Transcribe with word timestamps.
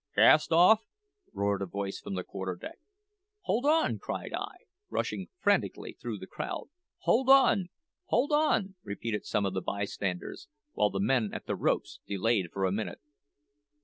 `Cast 0.17 0.51
off!' 0.51 0.87
roared 1.31 1.61
a 1.61 1.67
voice 1.67 1.99
from 1.99 2.15
the 2.15 2.23
quarter 2.23 2.55
deck. 2.55 2.79
`Hold 3.47 3.65
on!' 3.65 3.99
cried 3.99 4.33
I, 4.33 4.55
rushing 4.89 5.27
frantically 5.37 5.93
through 5.93 6.17
the 6.17 6.25
crowd. 6.25 6.69
`Hold 7.05 7.27
on! 7.27 7.69
hold 8.05 8.31
on!' 8.31 8.73
repeated 8.83 9.27
some 9.27 9.45
of 9.45 9.53
the 9.53 9.61
bystanders, 9.61 10.47
while 10.73 10.89
the 10.89 10.99
men 10.99 11.31
at 11.35 11.45
the 11.45 11.55
ropes 11.55 11.99
delayed 12.07 12.47
for 12.51 12.65
a 12.65 12.71
minute. 12.71 12.99